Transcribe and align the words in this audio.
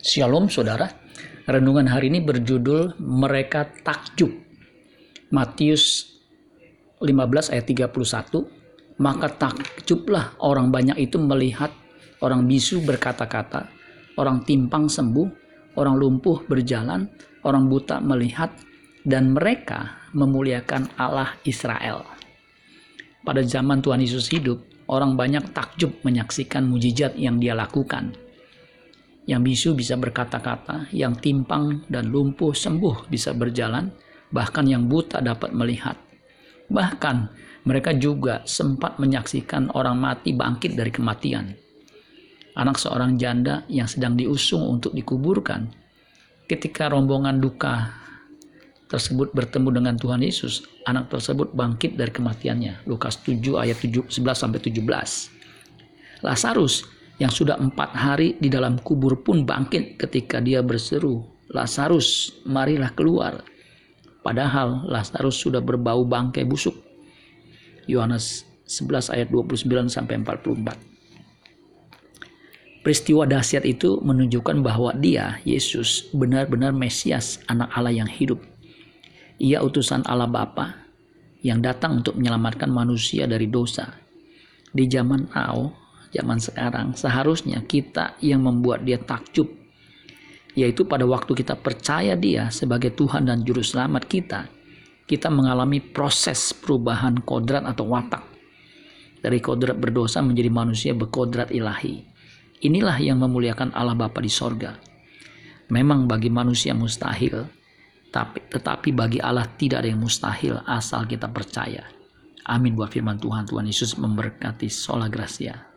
Shalom 0.00 0.48
saudara. 0.48 0.88
Renungan 1.44 1.84
hari 1.84 2.08
ini 2.08 2.24
berjudul 2.24 2.96
Mereka 3.04 3.84
Takjub. 3.84 4.32
Matius 5.28 6.16
15 7.04 7.52
ayat 7.52 7.68
31. 7.68 8.96
Maka 8.96 9.28
takjublah 9.28 10.40
orang 10.40 10.72
banyak 10.72 10.96
itu 11.04 11.20
melihat 11.20 11.68
orang 12.24 12.48
bisu 12.48 12.80
berkata-kata, 12.80 13.68
orang 14.16 14.40
timpang 14.48 14.88
sembuh, 14.88 15.28
orang 15.76 16.00
lumpuh 16.00 16.48
berjalan, 16.48 17.04
orang 17.44 17.68
buta 17.68 18.00
melihat, 18.00 18.56
dan 19.04 19.36
mereka 19.36 20.00
memuliakan 20.16 20.96
Allah 20.96 21.36
Israel. 21.44 22.08
Pada 23.20 23.44
zaman 23.44 23.84
Tuhan 23.84 24.00
Yesus 24.00 24.32
hidup, 24.32 24.64
orang 24.88 25.12
banyak 25.12 25.52
takjub 25.52 25.92
menyaksikan 26.00 26.64
mujizat 26.64 27.20
yang 27.20 27.36
dia 27.36 27.52
lakukan 27.52 28.29
yang 29.30 29.46
bisu 29.46 29.78
bisa 29.78 29.94
berkata-kata, 29.94 30.90
yang 30.90 31.14
timpang 31.14 31.86
dan 31.86 32.10
lumpuh 32.10 32.50
sembuh 32.50 33.06
bisa 33.06 33.30
berjalan, 33.30 33.86
bahkan 34.34 34.66
yang 34.66 34.90
buta 34.90 35.22
dapat 35.22 35.54
melihat. 35.54 35.94
Bahkan 36.66 37.16
mereka 37.62 37.94
juga 37.94 38.42
sempat 38.42 38.98
menyaksikan 38.98 39.70
orang 39.78 40.02
mati 40.02 40.34
bangkit 40.34 40.74
dari 40.74 40.90
kematian. 40.90 41.54
Anak 42.58 42.82
seorang 42.82 43.14
janda 43.14 43.62
yang 43.70 43.86
sedang 43.86 44.18
diusung 44.18 44.66
untuk 44.66 44.90
dikuburkan, 44.98 45.70
ketika 46.50 46.90
rombongan 46.90 47.38
duka 47.38 47.94
tersebut 48.90 49.30
bertemu 49.30 49.78
dengan 49.78 49.94
Tuhan 49.94 50.26
Yesus, 50.26 50.66
anak 50.90 51.06
tersebut 51.06 51.54
bangkit 51.54 51.94
dari 51.94 52.10
kematiannya. 52.10 52.82
Lukas 52.90 53.22
7 53.22 53.62
ayat 53.62 53.78
11 53.78 54.10
sampai 54.34 54.58
17. 54.58 54.82
Lazarus 56.26 56.82
yang 57.20 57.28
sudah 57.28 57.60
empat 57.60 57.92
hari 57.92 58.40
di 58.40 58.48
dalam 58.48 58.80
kubur 58.80 59.20
pun 59.20 59.44
bangkit 59.44 60.00
ketika 60.00 60.40
dia 60.40 60.64
berseru, 60.64 61.20
Lazarus, 61.52 62.40
marilah 62.48 62.96
keluar. 62.96 63.44
Padahal 64.24 64.88
Lazarus 64.88 65.36
sudah 65.36 65.60
berbau 65.60 66.08
bangkai 66.08 66.48
busuk. 66.48 66.72
Yohanes 67.84 68.48
11 68.64 69.12
ayat 69.12 69.28
29 69.28 69.68
sampai 69.92 70.16
44. 70.24 70.90
Peristiwa 72.80 73.28
dahsyat 73.28 73.68
itu 73.68 74.00
menunjukkan 74.00 74.64
bahwa 74.64 74.96
dia, 74.96 75.36
Yesus, 75.44 76.08
benar-benar 76.16 76.72
Mesias, 76.72 77.36
anak 77.44 77.68
Allah 77.76 77.92
yang 77.92 78.08
hidup. 78.08 78.40
Ia 79.36 79.60
utusan 79.60 80.00
Allah 80.08 80.24
Bapa 80.24 80.88
yang 81.44 81.60
datang 81.60 82.00
untuk 82.00 82.16
menyelamatkan 82.16 82.72
manusia 82.72 83.28
dari 83.28 83.52
dosa. 83.52 84.00
Di 84.72 84.88
zaman 84.88 85.28
now, 85.36 85.79
zaman 86.10 86.38
sekarang 86.42 86.94
seharusnya 86.98 87.62
kita 87.64 88.18
yang 88.22 88.42
membuat 88.42 88.82
dia 88.82 88.98
takjub 88.98 89.46
yaitu 90.58 90.82
pada 90.82 91.06
waktu 91.06 91.30
kita 91.32 91.54
percaya 91.54 92.18
dia 92.18 92.50
sebagai 92.50 92.90
Tuhan 92.94 93.30
dan 93.30 93.46
Juru 93.46 93.62
Selamat 93.62 94.06
kita 94.10 94.50
kita 95.10 95.26
mengalami 95.26 95.82
proses 95.82 96.54
perubahan 96.54 97.26
kodrat 97.26 97.66
atau 97.66 97.90
watak. 97.90 98.22
Dari 99.18 99.42
kodrat 99.42 99.74
berdosa 99.74 100.22
menjadi 100.22 100.46
manusia 100.54 100.94
berkodrat 100.94 101.50
ilahi. 101.50 101.98
Inilah 102.62 102.94
yang 103.02 103.18
memuliakan 103.18 103.74
Allah 103.74 103.98
Bapa 103.98 104.22
di 104.22 104.30
sorga. 104.30 104.78
Memang 105.74 106.06
bagi 106.06 106.30
manusia 106.30 106.78
mustahil 106.78 107.42
tapi 108.14 108.38
tetapi 108.46 108.94
bagi 108.94 109.18
Allah 109.18 109.50
tidak 109.50 109.82
ada 109.82 109.90
yang 109.90 109.98
mustahil 109.98 110.62
asal 110.62 111.02
kita 111.10 111.26
percaya. 111.26 111.90
Amin 112.46 112.78
buat 112.78 112.94
firman 112.94 113.18
Tuhan. 113.18 113.50
Tuhan 113.50 113.66
Yesus 113.66 113.98
memberkati 113.98 114.70
sola 114.70 115.10
gracia 115.10 115.69